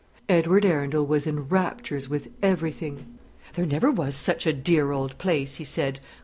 [0.27, 3.05] Edward Arundel was in raptures with everything.
[3.53, 5.99] "There never was such a dear old place," he said.